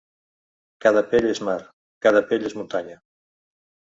[0.85, 1.57] Cada pell és mar,
[2.07, 2.97] cada pell és muntanya.